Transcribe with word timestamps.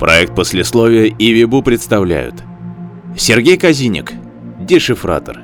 Проект 0.00 0.34
послесловия 0.34 1.14
и 1.18 1.30
Вибу 1.30 1.60
представляют. 1.60 2.36
Сергей 3.18 3.58
Казиник, 3.58 4.14
дешифратор. 4.58 5.40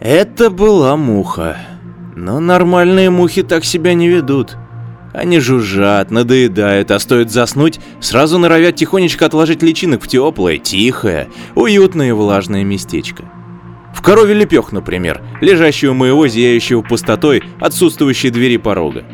Это 0.00 0.50
была 0.50 0.96
муха. 0.96 1.56
Но 2.16 2.40
нормальные 2.40 3.10
мухи 3.10 3.44
так 3.44 3.64
себя 3.64 3.94
не 3.94 4.08
ведут. 4.08 4.56
Они 5.12 5.38
жужжат, 5.38 6.10
надоедают, 6.10 6.90
а 6.90 6.98
стоит 6.98 7.30
заснуть, 7.30 7.78
сразу 8.00 8.38
норовят 8.38 8.74
тихонечко 8.74 9.26
отложить 9.26 9.62
личинок 9.62 10.02
в 10.02 10.08
теплое, 10.08 10.58
тихое, 10.58 11.28
уютное 11.54 12.08
и 12.08 12.12
влажное 12.12 12.64
местечко. 12.64 13.24
В 13.94 14.02
корове 14.02 14.34
лепех, 14.34 14.72
например, 14.72 15.22
лежащую 15.40 15.94
моего 15.94 16.26
зияющего 16.26 16.82
пустотой 16.82 17.44
отсутствующей 17.60 18.30
двери 18.30 18.56
порога. 18.56 19.04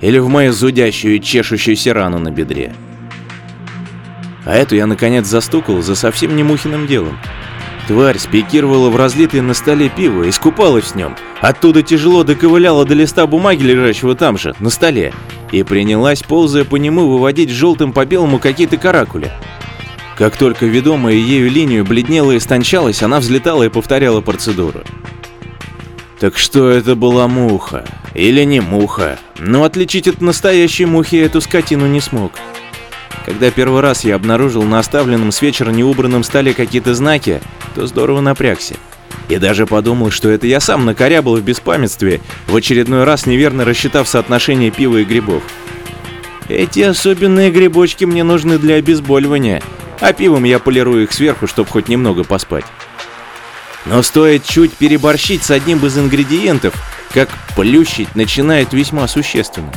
Или 0.00 0.18
в 0.18 0.28
мою 0.28 0.52
зудящую 0.52 1.16
и 1.16 1.20
чешущуюся 1.20 1.92
рану 1.92 2.18
на 2.18 2.30
бедре. 2.30 2.74
А 4.44 4.54
эту 4.54 4.74
я 4.74 4.86
наконец 4.86 5.26
застукал 5.26 5.82
за 5.82 5.94
совсем 5.94 6.34
не 6.34 6.42
мухиным 6.42 6.86
делом. 6.86 7.18
Тварь 7.86 8.18
спикировала 8.18 8.88
в 8.88 8.96
разлитое 8.96 9.42
на 9.42 9.52
столе 9.52 9.88
пиво 9.88 10.22
и 10.22 10.30
скупалась 10.30 10.92
в 10.92 10.94
нем. 10.94 11.16
Оттуда 11.40 11.82
тяжело 11.82 12.22
доковыляла 12.22 12.84
до 12.84 12.94
листа 12.94 13.26
бумаги, 13.26 13.62
лежащего 13.62 14.14
там 14.14 14.38
же, 14.38 14.54
на 14.60 14.70
столе, 14.70 15.12
и 15.50 15.62
принялась, 15.62 16.22
ползая 16.22 16.64
по 16.64 16.76
нему, 16.76 17.08
выводить 17.08 17.50
желтым 17.50 17.92
по 17.92 18.06
белому 18.06 18.38
какие-то 18.38 18.76
каракули. 18.76 19.32
Как 20.16 20.36
только 20.36 20.66
ведомая 20.66 21.14
ею 21.14 21.50
линию 21.50 21.84
бледнела 21.84 22.32
и 22.32 22.36
истончалась, 22.36 23.02
она 23.02 23.20
взлетала 23.20 23.64
и 23.64 23.68
повторяла 23.68 24.20
процедуру. 24.20 24.82
Так 26.20 26.36
что 26.36 26.68
это 26.68 26.96
была 26.96 27.28
муха? 27.28 27.86
Или 28.14 28.44
не 28.44 28.60
муха? 28.60 29.18
Но 29.38 29.64
отличить 29.64 30.06
от 30.06 30.20
настоящей 30.20 30.84
мухи 30.84 31.16
эту 31.16 31.40
скотину 31.40 31.86
не 31.86 32.02
смог. 32.02 32.32
Когда 33.24 33.50
первый 33.50 33.80
раз 33.80 34.04
я 34.04 34.16
обнаружил 34.16 34.62
на 34.64 34.80
оставленном 34.80 35.32
с 35.32 35.40
вечера 35.40 35.70
неубранном 35.70 36.22
столе 36.22 36.52
какие-то 36.52 36.94
знаки, 36.94 37.40
то 37.74 37.86
здорово 37.86 38.20
напрягся. 38.20 38.74
И 39.30 39.38
даже 39.38 39.66
подумал, 39.66 40.10
что 40.10 40.28
это 40.28 40.46
я 40.46 40.60
сам 40.60 40.84
накорябал 40.84 41.36
в 41.36 41.42
беспамятстве, 41.42 42.20
в 42.48 42.54
очередной 42.54 43.04
раз 43.04 43.24
неверно 43.24 43.64
рассчитав 43.64 44.06
соотношение 44.06 44.70
пива 44.70 44.98
и 44.98 45.04
грибов. 45.04 45.42
Эти 46.50 46.80
особенные 46.80 47.50
грибочки 47.50 48.04
мне 48.04 48.24
нужны 48.24 48.58
для 48.58 48.74
обезболивания, 48.74 49.62
а 50.00 50.12
пивом 50.12 50.44
я 50.44 50.58
полирую 50.58 51.04
их 51.04 51.12
сверху, 51.12 51.46
чтобы 51.46 51.70
хоть 51.70 51.88
немного 51.88 52.24
поспать. 52.24 52.64
Но 53.86 54.02
стоит 54.02 54.44
чуть 54.44 54.72
переборщить 54.72 55.42
с 55.42 55.50
одним 55.50 55.84
из 55.86 55.96
ингредиентов, 55.98 56.74
как 57.12 57.28
плющить 57.56 58.14
начинает 58.14 58.72
весьма 58.72 59.08
существенно. 59.08 59.72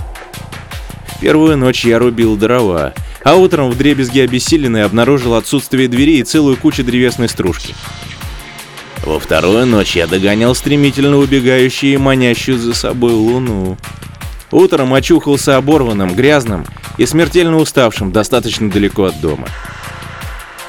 В 1.16 1.20
первую 1.20 1.58
ночь 1.58 1.86
я 1.86 2.00
рубил 2.00 2.36
дрова, 2.36 2.94
а 3.24 3.36
утром 3.36 3.70
в 3.70 3.78
дребезге 3.78 4.24
обессиленный 4.24 4.84
обнаружил 4.84 5.36
отсутствие 5.36 5.88
двери 5.88 6.18
и 6.18 6.24
целую 6.24 6.58
кучу 6.58 6.84
древесной 6.84 7.30
стружки. 7.30 7.74
Во 9.06 9.20
вторую 9.20 9.66
ночь 9.66 9.96
я 9.96 10.08
догонял 10.08 10.56
стремительно 10.56 11.18
убегающую 11.18 11.94
и 11.94 11.98
манящую 11.98 12.58
за 12.58 12.74
собой 12.74 13.14
луну. 13.14 13.78
Утром 14.52 14.94
очухался 14.94 15.58
оборванным, 15.58 16.14
грязным 16.14 16.66
и 16.98 17.06
смертельно 17.06 17.58
уставшим 17.58 18.12
достаточно 18.12 18.70
далеко 18.70 19.06
от 19.06 19.20
дома. 19.20 19.48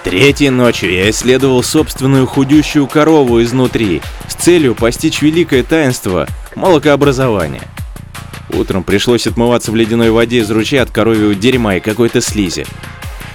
Третьей 0.04 0.50
ночью 0.50 0.92
я 0.92 1.08
исследовал 1.08 1.62
собственную 1.62 2.26
худющую 2.26 2.86
корову 2.86 3.42
изнутри 3.42 4.02
с 4.28 4.34
целью 4.34 4.74
постичь 4.74 5.22
великое 5.22 5.62
таинство 5.62 6.28
молокообразования. 6.54 7.62
Утром 8.50 8.84
пришлось 8.84 9.26
отмываться 9.26 9.72
в 9.72 9.76
ледяной 9.76 10.10
воде 10.10 10.40
из 10.40 10.50
ручья 10.50 10.82
от 10.82 10.90
коровьего 10.90 11.34
дерьма 11.34 11.76
и 11.76 11.80
какой-то 11.80 12.20
слизи. 12.20 12.66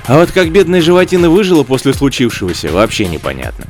А 0.05 0.19
вот 0.19 0.31
как 0.31 0.51
бедная 0.51 0.81
животина 0.81 1.31
выжила 1.31 1.63
после 1.63 1.91
случившегося, 1.91 2.71
вообще 2.71 3.07
непонятно. 3.07 3.65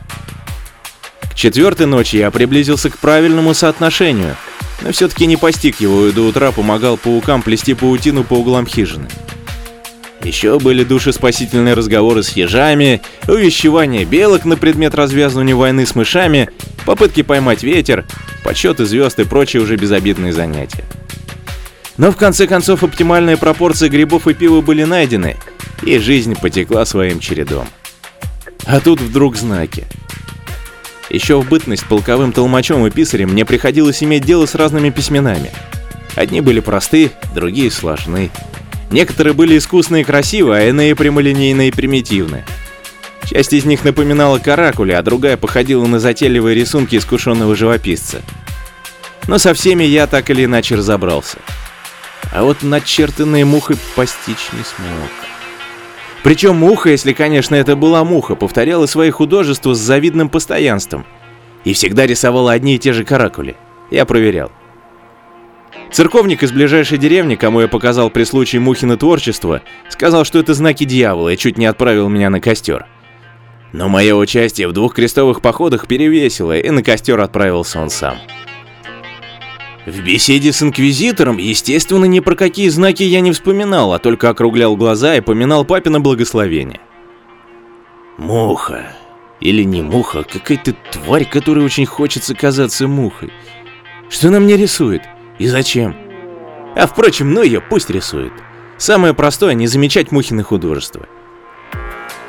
К 1.22 1.36
четвертой 1.36 1.86
ночи 1.86 2.18
я 2.18 2.30
приблизился 2.32 2.90
к 2.90 2.98
правильному 2.98 3.54
соотношению, 3.54 4.36
но 4.82 4.92
все-таки 4.92 5.26
не 5.26 5.38
постиг 5.38 5.80
его 5.80 6.08
и 6.08 6.12
до 6.12 6.24
утра 6.24 6.52
помогал 6.52 6.98
паукам 6.98 7.44
плести 7.44 7.74
паутину 7.74 8.26
по 8.26 8.34
углам 8.34 8.68
хижины. 8.68 9.08
Еще 10.24 10.60
были 10.60 10.84
душеспасительные 10.84 11.76
разговоры 11.76 12.24
с 12.24 12.30
ежами, 12.32 13.02
увещевания 13.28 14.06
белок 14.06 14.46
на 14.46 14.58
предмет 14.58 14.94
развязывания 14.94 15.56
войны 15.56 15.86
с 15.86 15.96
мышами, 15.96 16.50
попытки 16.86 17.24
поймать 17.24 17.64
ветер, 17.64 18.06
подсчеты 18.44 18.86
звезд 18.86 19.20
и 19.20 19.24
прочие 19.24 19.62
уже 19.62 19.78
безобидные 19.78 20.34
занятия. 20.34 20.84
Но 21.98 22.12
в 22.12 22.18
конце 22.18 22.48
концов 22.48 22.84
оптимальные 22.84 23.38
пропорции 23.38 23.88
грибов 23.88 24.28
и 24.28 24.34
пива 24.34 24.62
были 24.62 24.84
найдены, 24.84 25.38
и 25.84 25.98
жизнь 26.00 26.36
потекла 26.36 26.86
своим 26.86 27.20
чередом. 27.20 27.68
А 28.66 28.80
тут 28.80 29.00
вдруг 29.00 29.38
знаки. 29.38 29.88
Еще 31.10 31.42
в 31.42 31.48
бытность 31.48 31.86
полковым 31.86 32.34
толмачом 32.34 32.86
и 32.86 32.92
писарем 32.92 33.30
мне 33.30 33.46
приходилось 33.46 34.04
иметь 34.04 34.26
дело 34.26 34.46
с 34.46 34.54
разными 34.54 34.92
письменами. 34.92 35.52
Одни 36.16 36.42
были 36.42 36.60
просты, 36.60 37.12
другие 37.34 37.72
сложны. 37.72 38.30
Некоторые 38.92 39.34
были 39.34 39.58
искусные 39.58 40.02
и 40.02 40.06
красивые, 40.06 40.62
а 40.62 40.70
иные 40.70 40.96
прямолинейные 40.96 41.70
и 41.70 41.72
примитивные. 41.72 42.46
Часть 43.26 43.54
из 43.54 43.66
них 43.66 43.84
напоминала 43.84 44.40
каракули, 44.40 44.94
а 44.94 45.04
другая 45.04 45.38
походила 45.38 45.86
на 45.86 46.00
затейливые 46.00 46.56
рисунки 46.56 46.96
искушенного 46.96 47.56
живописца. 47.56 48.22
Но 49.28 49.38
со 49.38 49.54
всеми 49.54 49.84
я 49.84 50.08
так 50.08 50.30
или 50.30 50.46
иначе 50.46 50.76
разобрался 50.76 51.38
а 52.32 52.44
вот 52.44 52.64
начертанные 52.64 53.46
мухой 53.46 53.78
постичь 53.96 54.50
не 54.54 54.64
смог. 54.64 55.10
Причем 56.24 56.58
муха, 56.58 56.90
если, 56.90 57.14
конечно, 57.14 57.56
это 57.56 57.76
была 57.76 58.04
муха, 58.04 58.36
повторяла 58.36 58.86
свои 58.86 59.10
художества 59.10 59.74
с 59.74 59.80
завидным 59.80 60.30
постоянством. 60.30 61.06
И 61.64 61.74
всегда 61.74 62.06
рисовала 62.06 62.52
одни 62.52 62.76
и 62.76 62.80
те 62.80 62.94
же 62.94 63.04
каракули. 63.04 63.56
Я 63.90 64.06
проверял. 64.06 64.52
Церковник 65.92 66.44
из 66.44 66.52
ближайшей 66.52 67.00
деревни, 67.00 67.36
кому 67.36 67.62
я 67.62 67.68
показал 67.68 68.10
при 68.10 68.24
случае 68.24 68.62
Мухина 68.62 68.96
творчество, 68.96 69.62
сказал, 69.90 70.24
что 70.24 70.40
это 70.40 70.54
знаки 70.54 70.84
дьявола 70.84 71.30
и 71.30 71.38
чуть 71.38 71.58
не 71.58 71.66
отправил 71.66 72.10
меня 72.10 72.30
на 72.30 72.40
костер. 72.40 72.86
Но 73.74 73.90
мое 73.90 74.16
участие 74.16 74.68
в 74.68 74.74
двух 74.74 74.96
крестовых 74.96 75.42
походах 75.42 75.88
перевесило, 75.88 76.58
и 76.58 76.70
на 76.70 76.84
костер 76.84 77.20
отправился 77.20 77.82
он 77.82 77.90
сам. 77.90 78.18
В 79.86 80.04
беседе 80.04 80.52
с 80.52 80.62
Инквизитором, 80.62 81.38
естественно, 81.38 82.06
ни 82.06 82.20
про 82.20 82.36
какие 82.36 82.70
знаки 82.70 83.02
я 83.04 83.22
не 83.22 83.32
вспоминал, 83.32 83.94
а 83.94 84.00
только 84.00 84.30
округлял 84.30 84.76
глаза 84.76 85.16
и 85.16 85.22
поминал 85.22 85.66
папина 85.66 86.00
благословение. 86.00 86.80
Муха. 88.18 88.94
Или 89.40 89.64
не 89.64 89.82
муха, 89.82 90.20
а 90.20 90.24
какая-то 90.24 90.76
тварь, 90.92 91.26
которой 91.26 91.64
очень 91.64 91.86
хочется 91.86 92.36
казаться 92.36 92.88
мухой. 92.88 93.32
Что 94.10 94.28
она 94.28 94.40
мне 94.40 94.58
рисует? 94.58 95.02
И 95.40 95.48
зачем? 95.48 95.96
А 96.76 96.86
впрочем, 96.86 97.34
ну 97.34 97.42
ее 97.42 97.62
пусть 97.62 97.90
рисует. 97.90 98.34
Самое 98.78 99.14
простое— 99.14 99.54
не 99.56 99.68
замечать 99.68 100.12
Мухины 100.12 100.44
художество. 100.44 101.08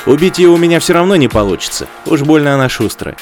Убить 0.06 0.38
ее 0.38 0.48
у 0.48 0.56
меня 0.56 0.80
все 0.80 0.94
равно 0.94 1.16
не 1.16 1.28
получится, 1.28 1.86
уж 2.06 2.22
больно 2.22 2.54
она 2.54 2.68
шустрая. 2.68 3.16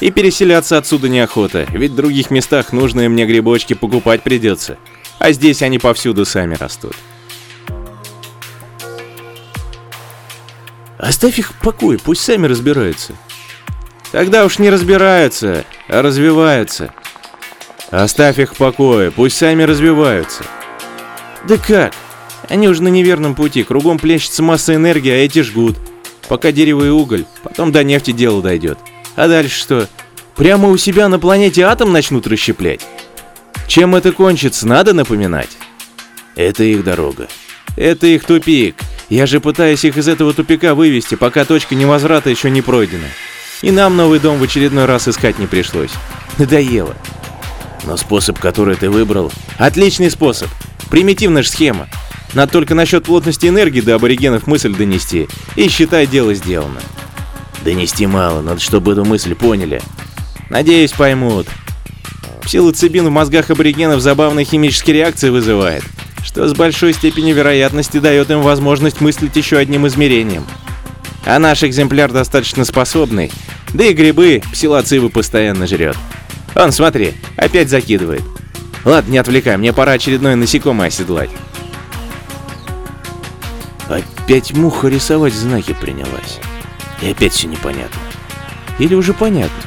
И 0.00 0.10
переселяться 0.10 0.78
отсюда 0.78 1.08
неохота, 1.08 1.66
ведь 1.70 1.92
в 1.92 1.96
других 1.96 2.30
местах 2.30 2.72
нужные 2.72 3.08
мне 3.08 3.26
грибочки 3.26 3.74
покупать 3.74 4.22
придется. 4.22 4.78
А 5.18 5.32
здесь 5.32 5.62
они 5.62 5.78
повсюду 5.78 6.24
сами 6.24 6.54
растут. 6.54 6.96
Оставь 10.98 11.38
их 11.38 11.50
в 11.50 11.54
покое, 11.60 11.98
пусть 12.02 12.22
сами 12.22 12.46
разбираются. 12.46 13.12
Тогда 14.10 14.44
уж 14.44 14.58
не 14.58 14.70
разбираются, 14.70 15.64
а 15.88 16.02
развиваются. 16.02 16.94
Оставь 17.94 18.40
их 18.40 18.54
в 18.54 18.56
покое, 18.56 19.12
пусть 19.12 19.36
сами 19.36 19.62
развиваются. 19.62 20.42
Да 21.46 21.56
как? 21.56 21.94
Они 22.48 22.66
уже 22.66 22.82
на 22.82 22.88
неверном 22.88 23.36
пути, 23.36 23.62
кругом 23.62 24.00
плещется 24.00 24.42
масса 24.42 24.74
энергии, 24.74 25.12
а 25.12 25.24
эти 25.24 25.42
жгут. 25.42 25.76
Пока 26.28 26.50
дерево 26.50 26.84
и 26.84 26.88
уголь, 26.88 27.24
потом 27.44 27.70
до 27.70 27.84
нефти 27.84 28.10
дело 28.10 28.42
дойдет. 28.42 28.78
А 29.14 29.28
дальше 29.28 29.60
что? 29.60 29.88
Прямо 30.34 30.70
у 30.70 30.76
себя 30.76 31.08
на 31.08 31.20
планете 31.20 31.62
атом 31.62 31.92
начнут 31.92 32.26
расщеплять? 32.26 32.80
Чем 33.68 33.94
это 33.94 34.10
кончится, 34.10 34.66
надо 34.66 34.92
напоминать? 34.92 35.50
Это 36.34 36.64
их 36.64 36.82
дорога. 36.82 37.28
Это 37.76 38.08
их 38.08 38.24
тупик. 38.24 38.74
Я 39.08 39.26
же 39.26 39.38
пытаюсь 39.38 39.84
их 39.84 39.96
из 39.96 40.08
этого 40.08 40.32
тупика 40.32 40.74
вывести, 40.74 41.14
пока 41.14 41.44
точка 41.44 41.76
невозврата 41.76 42.28
еще 42.28 42.50
не 42.50 42.60
пройдена. 42.60 43.06
И 43.62 43.70
нам 43.70 43.96
новый 43.96 44.18
дом 44.18 44.38
в 44.38 44.42
очередной 44.42 44.86
раз 44.86 45.06
искать 45.06 45.38
не 45.38 45.46
пришлось. 45.46 45.92
Надоело. 46.38 46.96
Но 47.84 47.96
способ, 47.96 48.38
который 48.38 48.76
ты 48.76 48.88
выбрал, 48.88 49.32
отличный 49.58 50.10
способ. 50.10 50.48
Примитивная 50.90 51.42
же 51.42 51.48
схема. 51.48 51.88
Надо 52.32 52.52
только 52.52 52.74
насчет 52.74 53.04
плотности 53.04 53.46
энергии 53.46 53.80
до 53.80 53.94
аборигенов 53.96 54.46
мысль 54.46 54.74
донести, 54.74 55.28
и 55.56 55.68
считай 55.68 56.06
дело 56.06 56.34
сделано. 56.34 56.80
Донести 57.64 58.06
мало, 58.06 58.42
надо, 58.42 58.60
чтобы 58.60 58.92
эту 58.92 59.04
мысль 59.04 59.34
поняли. 59.34 59.80
Надеюсь, 60.50 60.92
поймут. 60.92 61.46
Псилоцибин 62.42 63.06
в 63.06 63.10
мозгах 63.10 63.50
аборигенов 63.50 64.00
забавные 64.00 64.44
химические 64.44 64.96
реакции 64.96 65.30
вызывает. 65.30 65.82
что 66.24 66.48
с 66.48 66.54
большой 66.54 66.94
степенью 66.94 67.34
вероятности 67.36 67.98
дает 67.98 68.30
им 68.30 68.42
возможность 68.42 69.00
мыслить 69.00 69.36
еще 69.36 69.58
одним 69.58 69.86
измерением. 69.86 70.46
А 71.24 71.38
наш 71.38 71.62
экземпляр 71.62 72.10
достаточно 72.10 72.64
способный, 72.64 73.30
да 73.72 73.84
и 73.84 73.92
грибы 73.92 74.42
псилоцивы 74.52 75.10
постоянно 75.10 75.66
жрет. 75.66 75.96
Он, 76.54 76.72
смотри, 76.72 77.14
опять 77.36 77.68
закидывает. 77.68 78.22
Ладно, 78.84 79.10
не 79.10 79.18
отвлекай, 79.18 79.56
мне 79.56 79.72
пора 79.72 79.92
очередное 79.92 80.36
насекомое 80.36 80.88
оседлать. 80.88 81.30
Опять 83.88 84.52
муха 84.52 84.88
рисовать 84.88 85.34
знаки 85.34 85.74
принялась. 85.78 86.38
И 87.02 87.10
опять 87.10 87.32
все 87.32 87.48
непонятно. 87.48 88.00
Или 88.78 88.94
уже 88.94 89.12
понятно. 89.12 89.62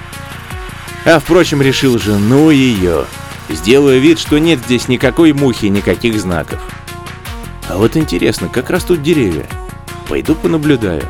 А 1.05 1.19
впрочем, 1.19 1.61
решил 1.61 1.99
же, 1.99 2.17
ну 2.17 2.49
ее. 2.49 3.05
Сделаю 3.49 4.01
вид, 4.01 4.19
что 4.19 4.39
нет 4.39 4.59
здесь 4.65 4.87
никакой 4.87 5.33
мухи, 5.33 5.67
никаких 5.67 6.19
знаков. 6.19 6.59
А 7.69 7.77
вот 7.77 7.95
интересно, 7.95 8.49
как 8.49 8.69
растут 8.69 9.01
деревья? 9.03 9.45
Пойду 10.07 10.35
понаблюдаю. 10.35 11.03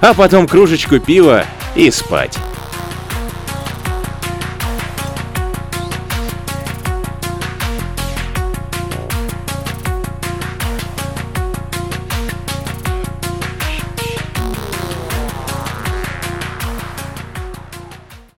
А 0.00 0.14
потом 0.14 0.46
кружечку 0.46 0.98
пива 1.00 1.44
и 1.74 1.90
спать. 1.90 2.38